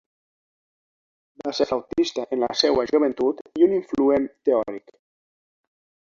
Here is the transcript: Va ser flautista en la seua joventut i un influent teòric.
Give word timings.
Va 1.41 1.51
ser 1.57 1.67
flautista 1.71 2.23
en 2.37 2.41
la 2.43 2.49
seua 2.61 2.85
joventut 2.91 3.43
i 3.61 3.67
un 3.67 3.75
influent 3.81 4.25
teòric. 4.49 4.89